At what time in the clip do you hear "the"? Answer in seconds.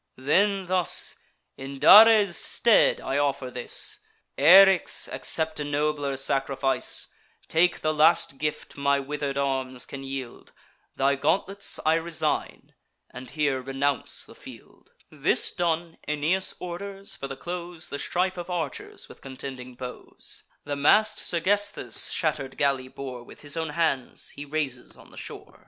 7.81-7.93, 14.25-14.33, 17.27-17.37, 17.89-17.99, 20.63-20.75, 25.11-25.15